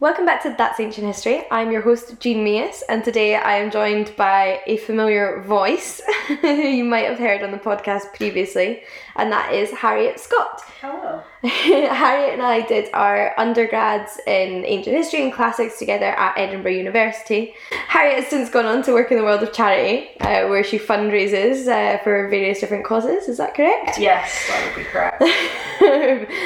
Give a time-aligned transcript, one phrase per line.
[0.00, 1.44] Welcome back to That's Ancient History.
[1.50, 6.00] I'm your host, Jean Meas, and today I am joined by a familiar voice
[6.40, 8.82] who you might have heard on the podcast previously,
[9.16, 10.62] and that is Harriet Scott.
[10.80, 11.22] Hello.
[11.42, 17.52] Harriet and I did our undergrads in ancient history and classics together at Edinburgh University.
[17.70, 20.78] Harriet has since gone on to work in the world of charity, uh, where she
[20.78, 23.28] fundraises uh, for various different causes.
[23.28, 23.98] Is that correct?
[23.98, 25.22] Yes, that would be correct.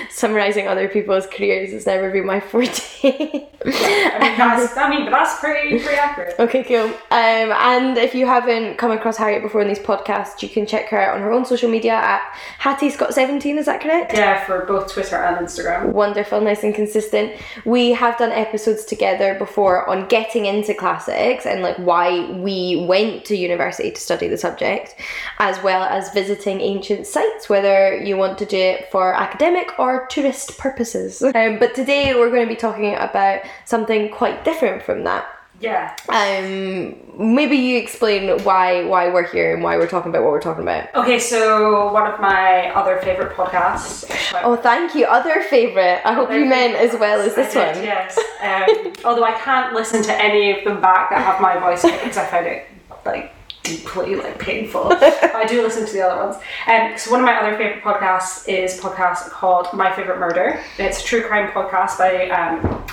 [0.10, 3.43] Summarising other people's careers has never been my forte.
[3.64, 6.34] I mean, that's, I mean, but that's pretty, pretty accurate.
[6.38, 6.86] Okay, cool.
[6.86, 10.88] Um, and if you haven't come across Harriet before in these podcasts, you can check
[10.88, 12.20] her out on her own social media at
[12.58, 14.12] Hattie Scott17, is that correct?
[14.12, 15.92] Yeah, for both Twitter and Instagram.
[15.92, 17.32] Wonderful, nice and consistent.
[17.64, 23.24] We have done episodes together before on getting into classics and like why we went
[23.26, 24.94] to university to study the subject,
[25.38, 30.06] as well as visiting ancient sites, whether you want to do it for academic or
[30.06, 31.22] tourist purposes.
[31.22, 33.33] Um, but today we're going to be talking about
[33.64, 35.26] something quite different from that.
[35.60, 35.94] Yeah.
[36.08, 36.96] Um,
[37.34, 40.62] maybe you explain why why we're here and why we're talking about what we're talking
[40.62, 40.92] about.
[40.94, 44.04] Okay, so one of my other favourite podcasts.
[44.42, 45.06] Oh, thank you.
[45.06, 46.02] Other favorite.
[46.04, 47.84] I hope you meant as well as this did, one.
[47.84, 48.18] Yes.
[48.42, 51.90] Um, although I can't listen to any of them back that have my voice in
[51.90, 52.66] it because I find it
[53.06, 54.84] like deeply like painful.
[55.00, 56.36] But I do listen to the other ones.
[56.66, 60.60] Um, so one of my other favorite podcasts is a podcast called My Favorite Murder.
[60.78, 62.84] It's a true crime podcast by um,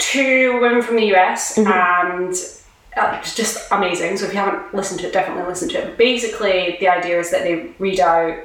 [0.00, 2.34] two women from the US and
[2.96, 4.16] uh, it's just amazing.
[4.16, 5.96] So if you haven't listened to it, definitely listen to it.
[5.96, 8.38] Basically, the idea is that they read out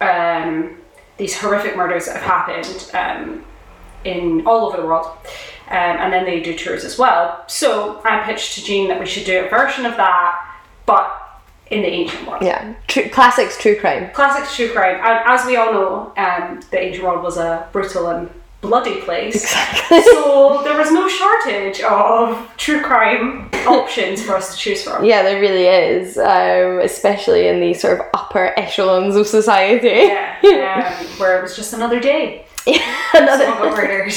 [0.00, 0.76] um,
[1.16, 3.44] these horrific murders that have happened um,
[4.04, 5.06] in all over the world.
[5.68, 7.44] Um, and then they do tours as well.
[7.46, 11.82] So I pitched to Jean that we should do a version of that, but in
[11.82, 12.42] the ancient world.
[12.42, 14.10] Yeah, true, classics, true crime.
[14.12, 14.96] Classics true crime.
[14.96, 19.36] And as we all know, um, the ancient world was a brutal and bloody place.
[19.36, 20.02] Exactly.
[20.02, 25.04] So there was no shortage of true crime options for us to choose from.
[25.04, 29.88] Yeah, there really is, um, especially in the sort of upper echelons of society.
[29.88, 32.46] Yeah, um, where it was just another day.
[33.14, 34.12] Another Someone got murdered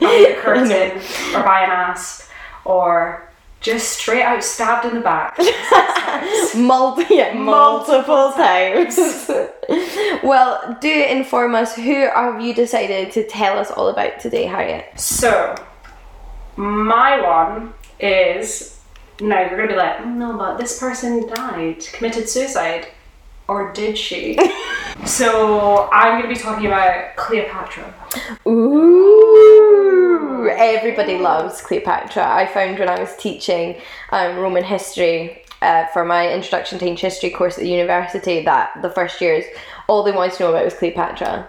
[0.00, 1.00] by a curtain
[1.34, 2.28] or by an asp
[2.64, 3.28] or
[3.62, 5.38] just straight out stabbed in the back.
[7.10, 8.98] yeah, multiple times.
[10.22, 14.98] well, do inform us who have you decided to tell us all about today, Harriet?
[14.98, 15.54] So,
[16.56, 18.80] my one is
[19.20, 22.88] now you're gonna be like, "Mm, no, but this person died, committed suicide,
[23.48, 24.36] or did she?
[25.06, 27.94] so I'm gonna be talking about Cleopatra.
[28.46, 29.41] Ooh,
[30.48, 32.24] everybody loves Cleopatra.
[32.26, 33.76] I found when I was teaching
[34.10, 38.70] um, Roman history uh, for my introduction to ancient history course at the university that
[38.82, 39.44] the first years,
[39.88, 41.48] all they wanted to know about was Cleopatra.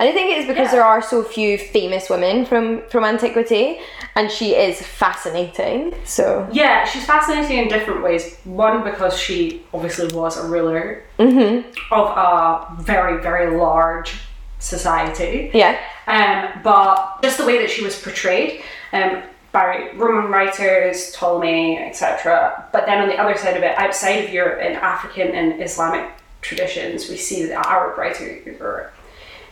[0.00, 0.72] And I think it's because Yeah.
[0.76, 3.80] there are so few famous women from, from antiquity,
[4.14, 5.92] and she is fascinating.
[6.04, 8.36] So, Yeah, she's fascinating in different ways.
[8.44, 11.68] One because she obviously was a ruler Mm-hmm.
[11.92, 14.14] of a very very large
[14.58, 15.50] society.
[15.54, 15.78] yeah.
[16.06, 22.66] Um, but just the way that she was portrayed um, by Roman writers, Ptolemy, etc.
[22.72, 26.10] But then on the other side of it, outside of Europe, in African and Islamic
[26.40, 28.46] traditions, we see that Arab writers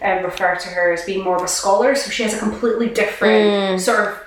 [0.03, 1.95] um, refer to her as being more of a scholar.
[1.95, 4.22] So she has a completely different sort of.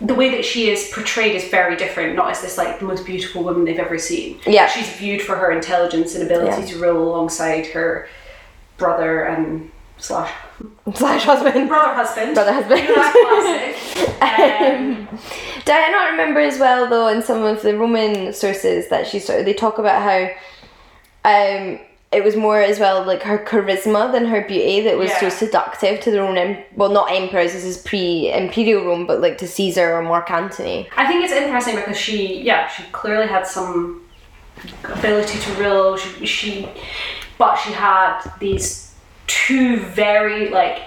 [0.00, 3.04] The way that she is portrayed is very different, not as this like the most
[3.04, 4.38] beautiful woman they've ever seen.
[4.46, 4.68] Yeah.
[4.68, 6.68] She's viewed for her intelligence and ability Yeah.
[6.68, 8.08] to rule alongside her
[8.76, 10.32] brother and slash
[10.94, 11.68] Slash husband.
[11.68, 12.34] brother husband.
[12.34, 12.80] Brother husband.
[12.80, 13.74] You know, classic.
[14.20, 15.08] Um,
[15.66, 19.44] not remember as well though in some of the Roman sources that she sort of
[19.44, 20.30] they talk about how
[21.24, 21.78] um
[22.10, 26.00] it was more as well like her charisma than her beauty that was so seductive
[26.00, 29.94] to the Roman well not emperors this is pre imperial Rome but like to Caesar
[29.94, 30.88] or Mark Antony.
[30.96, 34.02] I think it's interesting because she, yeah, she clearly had some
[34.84, 35.96] ability to rule.
[35.96, 36.68] She, she,
[37.36, 38.87] but she had these
[39.28, 40.82] two very like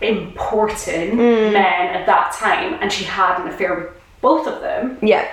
[0.00, 0.78] important
[1.12, 1.52] Mm.
[1.52, 3.88] men at that time, and she had an affair with
[4.20, 4.98] both of them.
[5.00, 5.26] Yeah.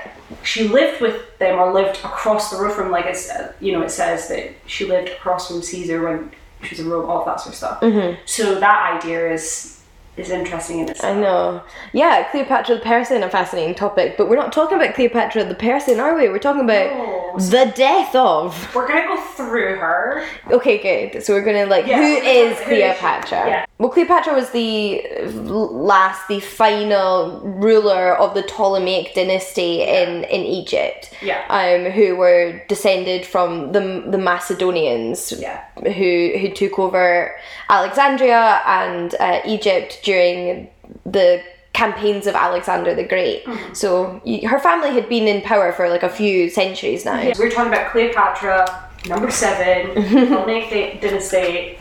[0.44, 3.82] She lived with them or lived across the road from, like it's, uh, you know,
[3.82, 7.40] it says that she lived across from Caesar when she was in Rome, all that
[7.40, 7.82] sort of stuff.
[7.82, 8.22] Mm-hmm.
[8.26, 9.76] So that idea is
[10.18, 11.16] is interesting in itself.
[11.16, 11.62] I know.
[11.94, 15.98] Yeah, Cleopatra the person, a fascinating topic, but we're not talking about Cleopatra the person,
[16.02, 16.28] are we?
[16.28, 17.19] We're talking about No.
[17.38, 18.74] The death of.
[18.76, 20.26] We're gonna go through her.
[20.52, 21.24] Okay, good.
[21.24, 22.68] So we're gonna like, Yeah, who is who is?
[22.68, 23.48] Cleopatra?
[23.48, 23.66] Yeah.
[23.78, 31.14] Well, Cleopatra was the last, the final ruler of the Ptolemaic dynasty in in Egypt.
[31.22, 31.44] Yeah.
[31.50, 35.32] Um, who were descended from the the Macedonians.
[35.32, 35.64] Yeah.
[35.84, 37.36] Who who took over
[37.70, 40.70] Alexandria and uh, Egypt during
[41.06, 41.42] the
[41.80, 43.46] campaigns of Alexander the Great.
[43.46, 43.74] Mm-hmm.
[43.74, 47.20] So y- her family had been in power for like a few centuries now.
[47.20, 49.96] Yeah, we're talking about Cleopatra, number seven,
[50.28, 51.78] Ptolemaic dynasty,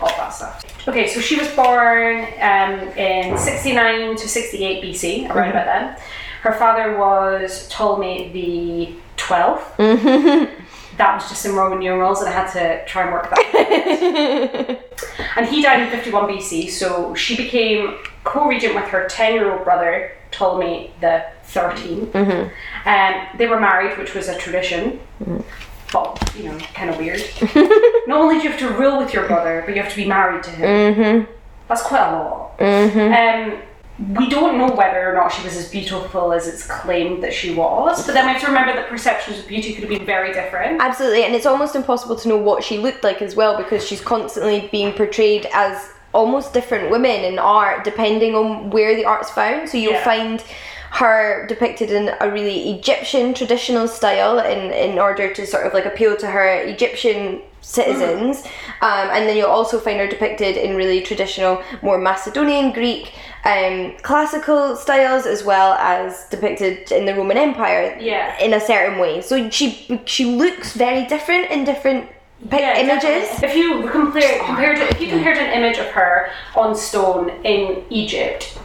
[0.00, 0.64] all that stuff.
[0.88, 5.94] Okay, so she was born um, in 69 to 68 BC, around about mm-hmm.
[5.94, 6.02] then.
[6.42, 10.50] Her father was Ptolemy the 12th.
[10.96, 14.78] That was just in Roman numerals, and I had to try and work that.
[14.78, 15.36] out.
[15.36, 20.92] and he died in 51 BC, so she became co-regent with her 10-year-old brother Ptolemy
[21.00, 22.14] the 13th.
[22.86, 25.00] Um, they were married, which was a tradition,
[25.92, 27.20] but you know, kind of weird.
[28.06, 30.06] Not only do you have to rule with your brother, but you have to be
[30.06, 30.66] married to him.
[31.68, 32.56] That's quite a lot.
[33.12, 33.62] Um,
[33.98, 37.54] we don't know whether or not she was as beautiful as it's claimed that she
[37.54, 40.32] was, but then we have to remember that perceptions of beauty could have been very
[40.34, 40.80] different.
[40.82, 44.00] Absolutely, and it's almost impossible to know what she looked like as well because she's
[44.02, 49.68] constantly being portrayed as almost different women in art depending on where the art's found.
[49.68, 50.04] So you'll Yeah.
[50.04, 50.44] find
[50.96, 55.84] her depicted in a really Egyptian traditional style in, in order to sort of like
[55.84, 58.44] appeal to her Egyptian citizens.
[58.80, 63.12] Um, and then you'll also find her depicted in really traditional, more Macedonian Greek
[63.44, 68.38] um, classical styles as well as depicted in the Roman Empire Yeah.
[68.40, 69.20] in a certain way.
[69.20, 72.08] So she she looks very different in different
[72.50, 73.28] Yeah, images.
[73.40, 73.48] definitely.
[73.48, 78.58] If you compare, compared, if you compared an image of her on stone in Egypt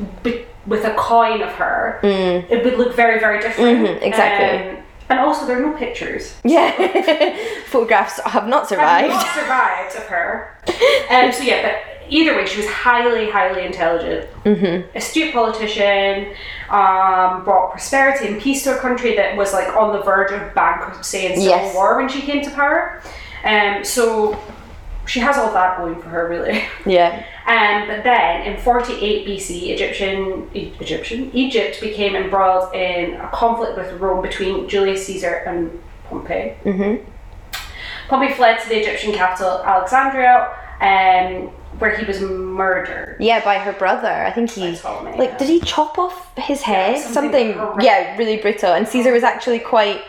[0.66, 3.80] with a coin of her, it would look very, very different.
[3.88, 4.70] Mhm, exactly.
[4.78, 4.78] Um,
[5.10, 6.36] and also, there are no pictures.
[6.46, 6.72] Yeah,
[7.66, 9.10] photographs have not I've survived.
[9.10, 10.58] not survived of her.
[11.12, 11.76] Um, so yeah, but
[12.10, 14.96] either way, she was highly, highly intelligent, Mm-hmm.
[14.98, 16.34] astute politician,
[16.70, 20.54] um, brought prosperity and peace to a country that was like on the verge of
[20.56, 21.76] bankruptcy and civil Yes.
[21.76, 23.02] war when she came to power.
[23.44, 24.40] Um, so
[25.12, 26.64] she has all that going for her, really.
[26.86, 27.12] Yeah,
[27.48, 33.78] Um, but then in 48 BC, Egyptian E- Egyptian Egypt became embroiled in a conflict
[33.78, 35.60] with Rome between Julius Caesar and
[36.08, 36.54] Pompey.
[36.64, 37.04] Mhm.
[38.08, 40.36] Pompey fled to the Egyptian capital Alexandria,
[40.80, 41.50] um,
[41.80, 43.18] where he was murdered.
[43.20, 44.08] yeah, by her brother.
[44.30, 44.62] I think he
[45.18, 47.00] like did he chop off his head?
[47.00, 48.74] something something, yeah, really brutal.
[48.74, 50.02] And Caesar was actually quite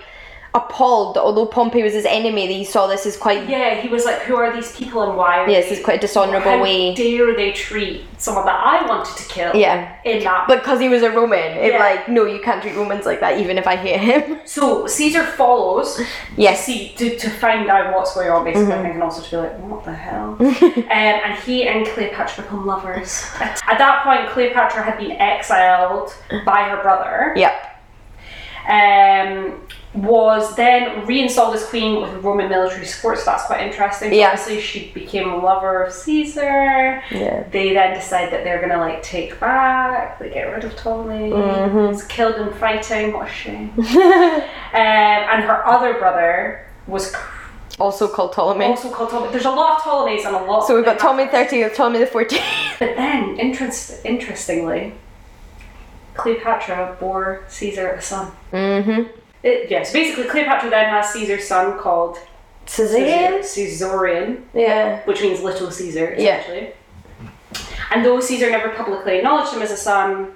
[0.54, 3.88] appalled, that although Pompey was his enemy, that he saw this as quite Yeah, he
[3.88, 6.60] was like, "Who are these people and why?" Are Yes, they, it's quite a dishonourable
[6.60, 6.90] way.
[6.90, 6.94] how.
[6.94, 9.54] Dare they treat someone that I wanted to kill?
[9.56, 9.96] Yeah.
[10.04, 11.78] in that But because he was a Roman, it Yeah.
[11.78, 14.40] like no, you can't treat Romans like that, even if I hate him.
[14.44, 16.00] So Caesar follows
[16.36, 16.66] Yes.
[16.66, 19.30] to see to, to find out what's going on, basically, I think, and also to
[19.30, 20.36] be like, what the hell?
[20.40, 23.24] um, and he and Cleopatra become lovers.
[23.40, 26.14] At, at that point, Cleopatra had been exiled
[26.44, 27.32] by her brother.
[27.36, 27.68] Yep.
[28.68, 29.60] Um,
[29.94, 34.10] was then reinstalled as queen with Roman military support, so that's quite interesting.
[34.10, 34.28] So Yeah.
[34.30, 37.02] Obviously, she became a lover of Caesar.
[37.10, 37.44] Yeah.
[37.50, 41.30] They then decide that they're gonna like take back, they get rid of Ptolemy.
[41.30, 41.92] Mm-hmm.
[41.92, 43.12] He's killed in fighting.
[43.12, 43.72] What a shame.
[43.78, 43.84] um,
[44.72, 47.14] and her other brother was
[47.78, 48.64] Also called Ptolemy.
[48.64, 49.30] also called Ptolemy.
[49.32, 50.66] There's a lot of Ptolemies and a lot.
[50.66, 52.40] so we've got Ptolemy 13th, Ptolemy the 14th.
[52.78, 54.94] But then, interest, interestingly,
[56.14, 58.32] Cleopatra bore Caesar a son.
[58.52, 59.18] mm-hmm.
[59.42, 62.18] It, yes, basically, Cleopatra then has Caesar's son called
[62.66, 63.40] Caesarian?
[63.42, 65.00] Caesarion, Yeah.
[65.04, 66.42] which means little Caesar, Yeah.
[67.90, 70.34] And though Caesar never publicly acknowledged him as a son,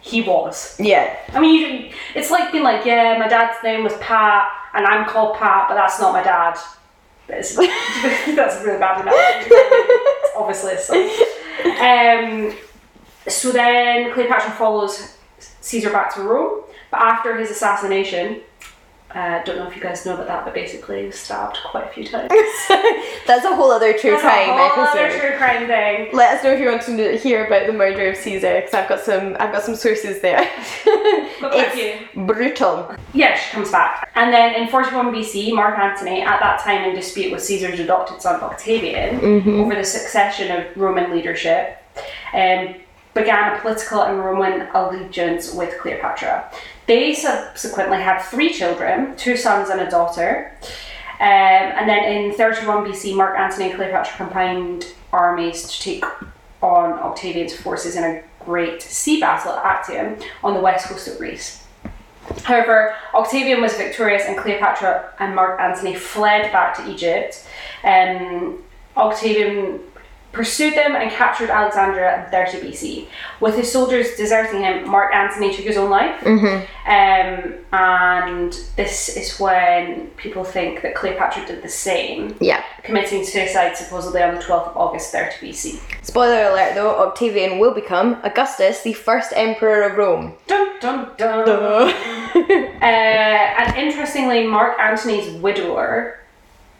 [0.00, 0.76] he was.
[0.78, 1.16] Yeah.
[1.32, 1.54] I mean,
[1.86, 5.66] you, it's like being like, yeah, my dad's name was Pat, and I'm called Pat,
[5.68, 6.58] but that's not my dad.
[7.28, 9.50] That's, that's a really bad analogy.
[10.36, 11.08] Obviously a son.
[11.80, 12.56] Um,
[13.28, 16.62] so then Cleopatra follows Caesar back to Rome,
[16.92, 18.42] but after his assassination,
[19.14, 21.84] uh, don't know if you guys know about that, but basically he was stabbed quite
[21.84, 22.30] a few times.
[23.26, 25.20] That's a whole other true That's a crime whole other episode.
[25.20, 26.10] true crime thing.
[26.14, 28.88] Let us know if you want to hear about the murder of Caesar, because I've
[28.88, 29.36] got some.
[29.38, 30.40] I've got some sources there.
[30.40, 30.46] A
[30.86, 32.94] it's brutal.
[33.12, 34.10] Yeah, she comes back.
[34.14, 38.22] And then in 41 BC, Mark Antony, at that time in dispute with Caesar's adopted
[38.22, 41.82] son Octavian over the succession of Roman leadership,
[42.32, 42.76] um,
[43.14, 46.50] began a political and Roman allegiance with Cleopatra.
[46.86, 50.56] They subsequently had three children, two sons and a daughter.
[51.20, 51.28] Um,
[51.78, 56.04] and then in 31 BC, Mark Antony and Cleopatra combined armies to take
[56.60, 61.18] on Octavian's forces in a great sea battle at Actium on the west coast of
[61.18, 61.64] Greece.
[62.44, 67.46] However, Octavian was victorious and Cleopatra and Mark Antony fled back to Egypt.
[67.84, 68.62] Um,
[68.96, 69.80] Octavian
[70.32, 73.06] pursued them and captured Alexandria in 30 BC.
[73.40, 76.24] With his soldiers deserting him, Mark Antony took his own life.
[76.26, 82.62] Um, and this is when people think that Cleopatra did the same, Yeah.
[82.82, 85.80] committing suicide supposedly on the 12th of August 30 BC.
[86.02, 90.34] Spoiler alert though, Octavian will become Augustus, the first emperor of Rome.
[90.46, 91.94] Dun dun dun.
[92.82, 96.18] Uh, and interestingly, Mark Antony's widower,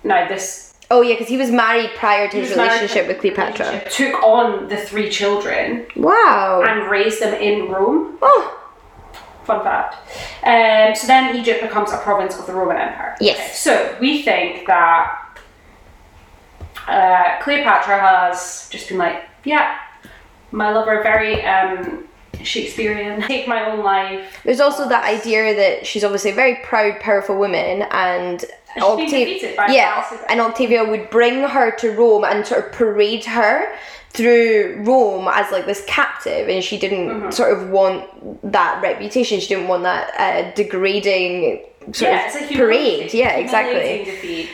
[0.02, 3.18] now this oh yeah, because he was married prior to his was married relationship with
[3.20, 3.66] Cleopatra.
[3.66, 6.62] relationship, took on the three children Wow.
[6.66, 8.18] and raised them in Rome.
[8.22, 8.58] Oh.
[9.44, 9.96] Fun fact.
[10.44, 13.16] Um, so then Egypt becomes a province of the Roman Empire.
[13.20, 13.38] Yes.
[13.38, 15.18] Okay, So we think that
[16.86, 19.78] uh, Cleopatra has just been like, yeah,
[20.52, 22.04] my lover, very um,
[22.44, 23.22] Shakespearean.
[23.28, 24.40] Take my own life.
[24.44, 28.44] There's also that idea that she's obviously a very proud, powerful woman, and
[28.74, 32.66] And she's been defeated by yeah, and Octavia would bring her to Rome and sort
[32.66, 33.74] of parade her
[34.10, 37.30] through Rome as like this captive, and she didn't Mm-hmm.
[37.30, 38.04] sort of want
[38.52, 39.40] that reputation.
[39.40, 43.12] She didn't want that uh, degrading sort yeah, of parade.
[43.14, 44.04] Yeah, exactly.
[44.04, 44.48] defeat.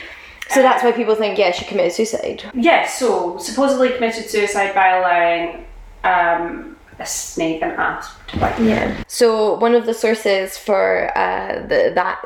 [0.49, 2.43] So that's why people think yeah she committed suicide.
[2.55, 5.65] Yeah, so supposedly committed suicide by allowing
[6.03, 6.68] um,
[6.99, 9.03] a snake and asp Yeah.
[9.07, 12.21] So one of the sources for uh, the, that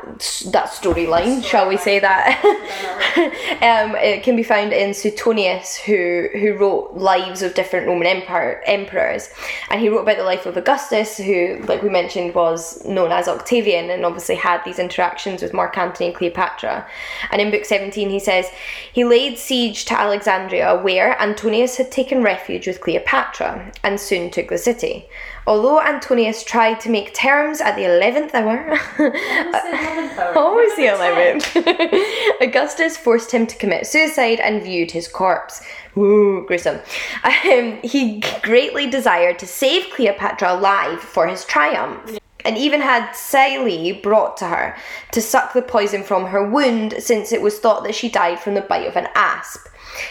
[0.52, 2.44] that storyline, shall we say that,
[3.62, 8.62] um, it can be found in Suetonius, who who wrote lives of different Roman empire
[8.66, 9.30] emperors,
[9.70, 13.28] and he wrote about the life of Augustus, who, like we mentioned, was known as
[13.28, 16.86] Octavian, and obviously had these interactions with Mark Antony and Cleopatra.
[17.30, 18.50] And in Book Seventeen, he says
[18.92, 24.48] he laid siege to Alexandria, where Antonius had taken refuge with Cleopatra, and soon took
[24.48, 25.08] the city.
[25.46, 28.70] Although Antonius tried to make terms at the 11th hour,
[30.36, 35.62] always the 11th, Augustus forced him to commit suicide and viewed his corpse.
[35.96, 36.80] Ooh, gruesome.
[37.22, 42.18] Um, he greatly desired to save Cleopatra alive for his triumph.
[42.46, 44.76] And even had Psylli brought to her
[45.12, 48.52] to suck the poison from her wound, since it was thought that she died from
[48.54, 49.66] the bite of an asp.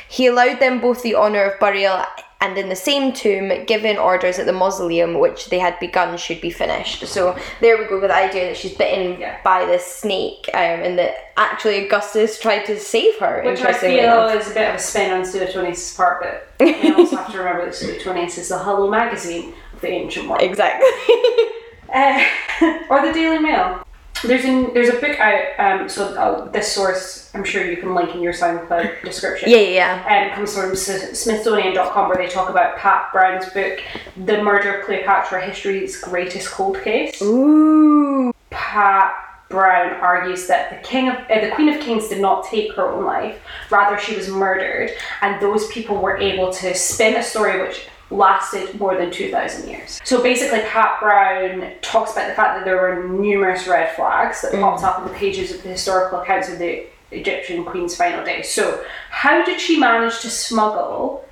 [0.08, 2.04] He allowed them both the honour of burial
[2.44, 6.42] and in the same tomb, given orders that the mausoleum which they had begun should
[6.42, 7.08] be finished.
[7.08, 9.38] So there we go with the idea that she's bitten Yeah.
[9.44, 13.42] by this snake, um, and that actually Augustus tried to save her.
[13.46, 14.36] Which I feel enough.
[14.36, 17.66] is a bit of a spin on Suetonius' part, but we also have to remember
[17.66, 20.42] that Suetonius is the Hello magazine of the ancient world.
[20.42, 20.88] Exactly.
[21.94, 22.20] Uh,
[22.90, 23.86] or the Daily Mail.
[24.24, 25.60] There's a there's a book out.
[25.82, 29.50] Um, so uh, this source, I'm sure you can link in your SoundCloud description.
[29.50, 30.30] yeah, yeah, yeah.
[30.30, 33.80] Um, comes from S- Smithsonian.com, where they talk about Pat Brown's book,
[34.26, 38.34] "The Murder of Cleopatra: History's Greatest Cold Case." Ooh.
[38.50, 39.14] Pat
[39.50, 42.90] Brown argues that the king of uh, the Queen of Kings did not take her
[42.90, 43.40] own life;
[43.70, 48.80] rather, she was murdered, and those people were able to spin a story which lasted
[48.80, 50.00] more than 2,000 years.
[50.04, 54.54] So basically, Pat Brown talks about the fact that there were numerous red flags that
[54.54, 54.88] popped mm.
[54.88, 58.50] up in the pages of the historical accounts of the Egyptian queen's final days.
[58.50, 61.26] So, how did she manage to smuggle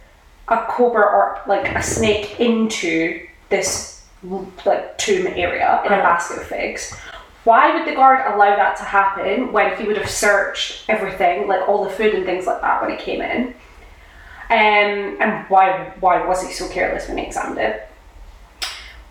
[0.48, 4.04] a cobra or like a snake into this
[4.66, 6.04] like tomb area in a mm.
[6.04, 6.96] basket of figs?
[7.44, 11.68] Why would the guard allow that to happen when he would have searched everything, like
[11.68, 13.56] all the food and things like that, when he came in?
[14.52, 17.88] Um, and why why was he so careless when he examined it?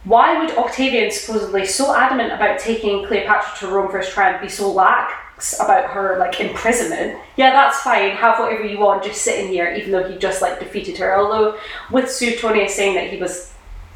[0.04, 4.50] Why would Octavian, supposedly so adamant about taking Cleopatra to Rome for his triumph, be
[4.50, 7.18] so lax about her like imprisonment?
[7.36, 8.10] Yeah, that's fine.
[8.10, 9.02] Have whatever you want.
[9.02, 11.16] Just sit in here, even though he just like defeated her.
[11.16, 11.58] Although
[11.90, 13.54] with Suetonius saying that he was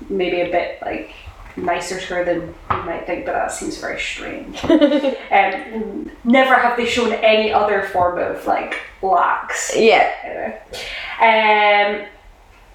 [0.08, 1.12] maybe a bit like
[1.56, 4.64] nicer to her than you might think, but that seems very strange.
[5.30, 9.72] um, never have they shown any other form of like lax.
[9.76, 10.10] Yeah.
[10.24, 10.60] Anyway.
[11.20, 12.06] Um,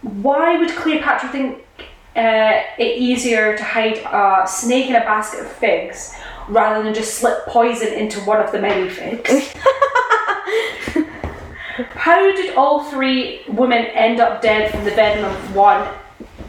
[0.02, 1.66] why would Cleopatra think
[2.16, 6.14] uh, it easier to hide a snake in a basket of figs
[6.48, 9.54] rather than just slip poison into one of the many figs?
[11.92, 15.88] How did all three women end up dead from the venom of one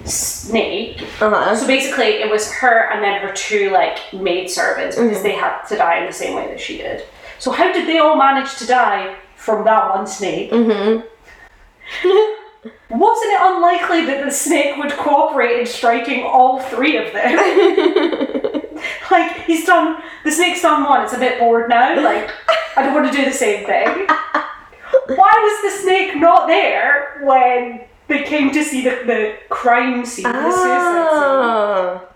[0.05, 1.03] snake?
[1.21, 1.57] Uh-huh.
[1.57, 5.63] So basically, it was her and then her two like maid servants because they had
[5.67, 7.05] to die in the same way that she did.
[7.39, 10.51] So how did they all manage to die from that one snake?
[10.51, 11.07] Mm-hmm.
[12.91, 17.37] Wasn't it unlikely that the snake would cooperate in striking all three of them?
[19.11, 22.31] like he's done the snake's done one, it's a bit bored now, like
[22.77, 24.07] I don't want to do the same thing.
[25.07, 30.25] Why was the snake not there when they came to see the, the crime scene,
[30.25, 31.21] the suicide scene?
[31.23, 32.07] Ah.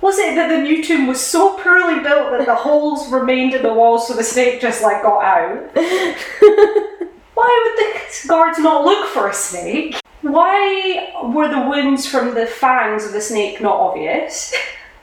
[0.00, 3.62] Was it that the new tomb was so poorly built that the holes remained in
[3.62, 5.70] the walls so the snake just like got out?
[7.36, 10.00] why would the guards not look for a snake?
[10.22, 14.52] Why were the wounds from the fangs of the snake not obvious?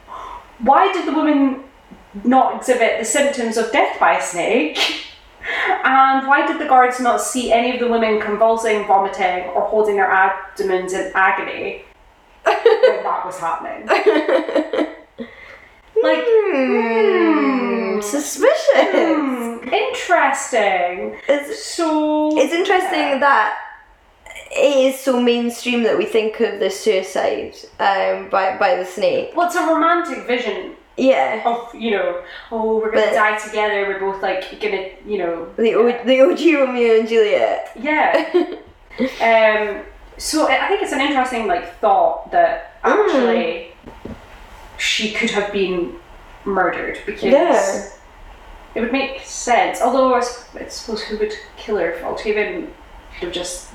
[0.59, 1.63] Why did the woman
[2.23, 4.77] not exhibit the symptoms of death by a snake?
[5.83, 9.97] And why did the guards not see any of the women convulsing, vomiting, or holding
[9.97, 11.83] their abdomens in agony
[12.45, 12.55] when
[13.03, 13.85] that was happening?
[16.01, 18.67] Like, Hmm, suspicious.
[18.73, 19.57] hmm,
[20.09, 21.17] interesting.
[21.27, 23.19] It's, So it's interesting yeah.
[23.19, 23.57] that
[24.51, 29.31] it is so mainstream that we think of the suicide um, by, by the snake.
[29.35, 31.41] Well, it's a romantic vision Yeah.
[31.45, 33.87] of you know, oh, we're gonna But- die together.
[33.87, 37.71] We're both like gonna, you know, The, o- the OG Romeo and Juliet.
[37.75, 38.31] yeah.
[39.21, 39.81] um,
[40.17, 43.71] so I think it's an interesting like thought that actually
[44.77, 45.95] she could have been
[46.45, 47.89] murdered because Yeah.
[48.75, 49.81] It would make sense.
[49.81, 50.21] Although I,
[50.67, 52.73] suppose who would kill her if Octavian
[53.19, 53.69] could have just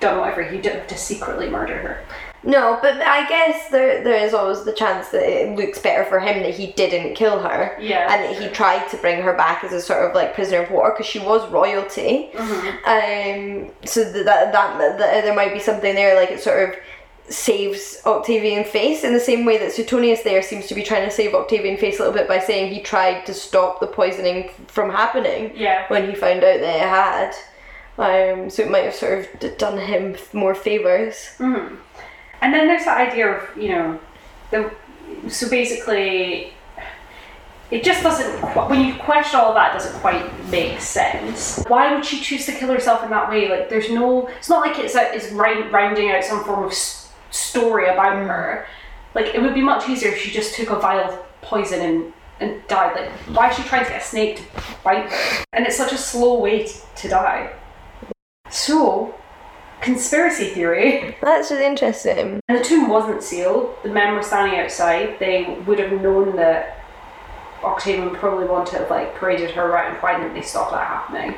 [0.00, 2.04] done whatever he did to secretly murder her.
[2.44, 6.20] No, but I guess there there is always the chance that it looks better for
[6.20, 7.76] him that he didn't kill her.
[7.80, 8.12] Yeah.
[8.12, 10.70] And that he tried to bring her back as a sort of like prisoner of
[10.70, 12.30] war because she was royalty.
[12.86, 16.76] Um, so that that that there might be something there, like it sort of
[17.28, 21.10] saves Octavian face in the same way that Suetonius there seems to be trying to
[21.10, 24.90] save Octavian face a little bit by saying he tried to stop the poisoning from
[24.90, 25.84] happening Yeah.
[25.88, 27.34] when he found out that it had.
[27.98, 31.28] Um, so it might have sort of done him more favors.
[31.38, 31.74] Hmm.
[32.40, 34.00] And then there's the idea of, you know,
[34.50, 34.70] the
[35.28, 36.52] so basically
[37.70, 41.62] it just doesn't qu- when you question all of that it doesn't quite make sense.
[41.66, 43.48] Why would she choose to kill herself in that way?
[43.48, 46.72] Like there's no it's not like it's a, it's round, rounding out some form of
[47.30, 48.66] story about her.
[49.14, 52.12] Like it would be much easier if she just took a vial of poison and
[52.40, 52.94] and died.
[52.94, 54.42] Like why is she trying to get a snake to
[54.84, 55.44] bite her?
[55.52, 57.52] And it's such a slow way t- to die.
[58.50, 59.14] So,
[59.80, 61.16] conspiracy theory.
[61.22, 62.40] That's really interesting.
[62.48, 63.74] And the tomb wasn't sealed.
[63.82, 65.18] The men were standing outside.
[65.18, 66.78] They would have known that
[67.62, 69.96] Octavian probably wanted to have like paraded her around.
[69.96, 71.34] Why didn't they stop that happening?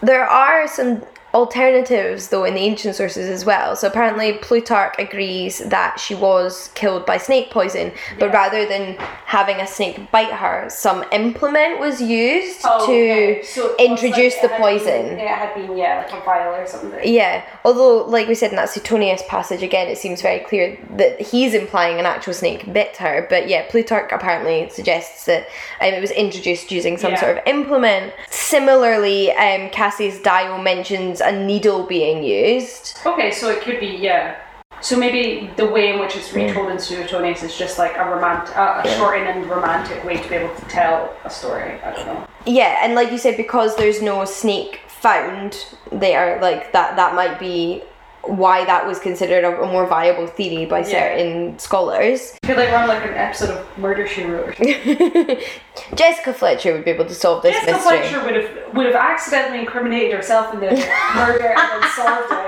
[0.00, 3.74] There are some alternatives though in the ancient sources as well.
[3.76, 8.36] So apparently Plutarch agrees that she was killed by snake poison, but Yeah.
[8.36, 8.96] rather than
[9.26, 13.42] having a snake bite her, some implement was used to Oh, okay.
[13.42, 15.06] So introduce like the poison.
[15.16, 17.00] Been, it had been yeah, like a vial or something.
[17.02, 21.20] Yeah, although, like we said in that Suetonius passage, again, it seems very clear that
[21.20, 23.26] he's implying an actual snake bit her.
[23.30, 25.46] But yeah, Plutarch apparently suggests that
[25.80, 27.20] um, it was introduced using some Yeah.
[27.20, 28.12] sort of implement.
[28.28, 32.98] Similarly, um, Cassius Dio mentions a needle being used.
[33.06, 34.36] Okay, so it could be yeah.
[34.80, 38.56] So maybe the way in which it's retold in Suetonius is just like a romantic,
[38.56, 41.80] a, a shortened and romantic way to be able to tell a story.
[41.82, 42.26] I don't know.
[42.46, 47.38] Yeah, and like you said, because there's no snake found there, like that, that might
[47.38, 47.82] be
[48.24, 50.84] why that was considered a, a more viable theory by Yeah.
[50.86, 52.34] certain scholars.
[52.44, 54.56] I feel like we're on like an episode of Murder She Wrote.
[55.96, 57.98] Jessica Fletcher would be able to solve this Jessica mystery.
[57.98, 60.66] Fletcher would have would have accidentally incriminated herself in the
[61.16, 62.42] murder and then solved it.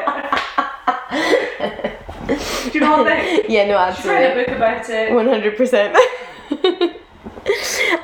[2.73, 3.41] Do you know what I mean?
[3.49, 4.23] Yeah, no, absolutely.
[4.23, 5.13] She's writing a book about it.
[5.13, 5.97] One hundred percent.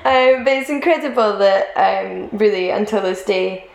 [0.04, 3.69] Um, but it's incredible that um, really until this day,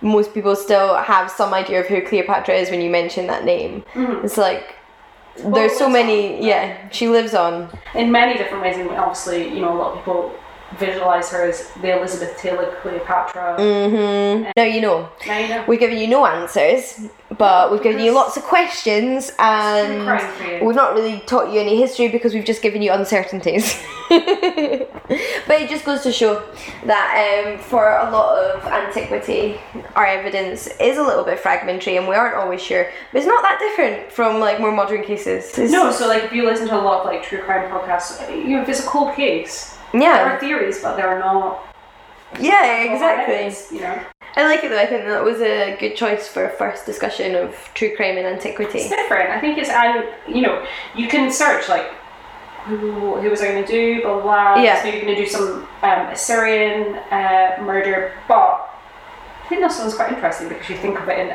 [0.00, 3.84] most people still have some idea of who Cleopatra is when you mention that name.
[3.94, 4.24] Mm-hmm.
[4.24, 4.76] It's like
[5.36, 6.36] there's it so many.
[6.36, 6.42] on.
[6.42, 7.76] Yeah, she lives on.
[7.94, 10.34] In many different ways, and obviously, you know, a lot of people
[10.76, 13.56] visualize her as the Elizabeth Taylor Cleopatra.
[13.58, 14.50] Mm-hmm.
[14.56, 15.08] Now you know.
[15.26, 15.64] Now you know.
[15.66, 20.04] We've given you no answers, but we've given you lots of questions, and
[20.60, 20.66] you.
[20.66, 23.82] we've not really taught you any history because we've just given you uncertainties.
[24.08, 24.18] but
[25.60, 26.42] it just goes to show
[26.84, 29.58] that um, for a lot of antiquity,
[29.96, 32.90] our evidence is a little bit fragmentary, and we aren't always sure.
[33.12, 35.46] But it's not that different from like more modern cases.
[35.50, 38.28] It's- No, so like if you listen to a lot of like true crime podcasts,
[38.30, 41.64] you know, if it's a cold case, there are theories, but they're not.
[42.40, 43.34] yeah, exactly.
[43.34, 44.00] evidence, You know,
[44.36, 44.78] I like it though.
[44.78, 48.26] I think that was a good choice for a first discussion of true crime in
[48.26, 48.78] antiquity.
[48.80, 49.30] it's different.
[49.30, 51.90] I think it's and you know you can search like
[52.66, 54.22] who, who was I going to do, blah blah.
[54.54, 54.62] blah.
[54.62, 54.76] Yeah.
[54.76, 58.68] It's maybe going to do some um, Assyrian uh, murder, but
[59.44, 61.28] I think this one's quite interesting because you think of it in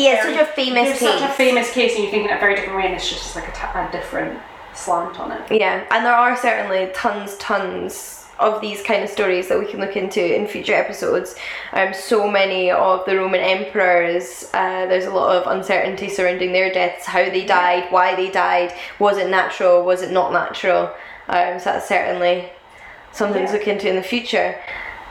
[0.00, 1.20] Yeah, it's very- such a famous There's case.
[1.20, 3.34] such a famous case, and you think in a very different way, and it's just
[3.34, 4.38] like a, t- a different
[4.74, 5.42] slant on it.
[5.60, 9.80] Yeah, and there are certainly tons, tons of these kind of stories that we can
[9.80, 11.34] look into in future episodes.
[11.72, 16.72] Um, so many of the Roman emperors, uh, there's a lot of uncertainty surrounding their
[16.72, 20.84] deaths, how they died, why they died, was it natural, was it not natural?
[21.28, 22.48] Um, so that's certainly
[23.12, 24.56] something to look into in the future.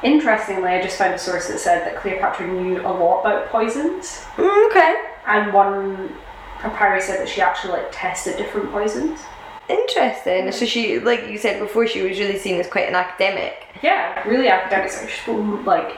[0.04, 4.24] Interestingly, I just found a source that said that Cleopatra knew a lot about poisons,
[4.38, 4.96] Mm, okay.
[5.26, 6.16] and one
[6.60, 9.20] papyrus said that she actually like tested different poisons.
[9.70, 10.52] Interesting.
[10.52, 13.68] So she, like you said before, she was really seen as quite an academic.
[13.84, 14.92] Yeah, really academic.
[14.92, 15.98] So she spoke like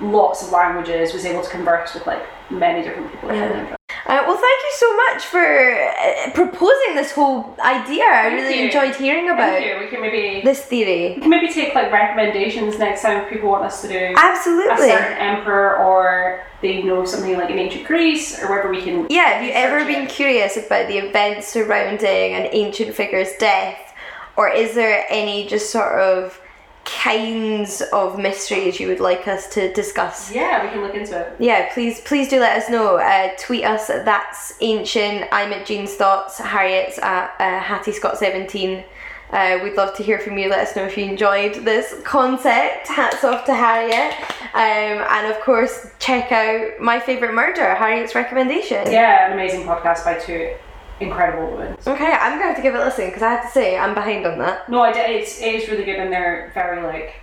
[0.00, 3.32] lots of languages, was able to converse with like many different people.
[3.32, 3.76] Yeah.
[4.06, 8.04] Uh, well, thank you so much for uh, proposing this whole idea.
[8.04, 8.66] I Thank really you.
[8.66, 9.58] enjoyed hearing about.
[9.58, 11.14] We can maybe this theory.
[11.16, 14.90] we can maybe take like recommendations next time if people want us to do absolutely
[14.90, 19.08] a certain emperor or they know something like in ancient Greece or wherever we can.
[19.10, 20.08] Yeah, have you ever been it.
[20.10, 23.92] curious about the events surrounding an ancient figure's death?
[24.36, 26.40] Or is there any just sort of
[26.86, 30.32] kinds of mysteries you would like us to discuss?
[30.32, 31.34] Yeah, we can look into it.
[31.38, 32.96] Yeah, please please do let us know.
[32.96, 35.28] Uh, tweet us at that's ancient.
[35.32, 36.38] I'm at Jean's thoughts.
[36.38, 38.84] Harriet's at uh, Hattie Scott seventeen.
[39.30, 40.48] Uh, we'd love to hear from you.
[40.48, 42.86] Let us know if you enjoyed this concept.
[42.86, 44.14] Hats off to Harriet.
[44.54, 48.88] Um, and of course, check out my favorite murder, Harriet's recommendation.
[48.90, 50.54] Yeah, an amazing podcast by two
[51.00, 51.76] incredible women.
[51.86, 53.94] Okay, I'm gonna have to give it a listen because I have to say I'm
[53.94, 54.68] behind on that.
[54.68, 55.10] No, I did.
[55.10, 57.14] It's it is really good and they're very like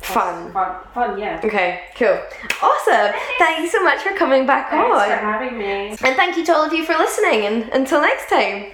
[0.00, 0.52] Fun.
[0.52, 1.18] fun, fun.
[1.18, 1.40] Yeah.
[1.42, 2.18] Okay, cool,
[2.62, 3.12] awesome.
[3.38, 5.88] Thank you so much for coming back Thanks on, for having me.
[5.90, 7.46] and thank you to all of you for listening.
[7.46, 8.66] And until next time.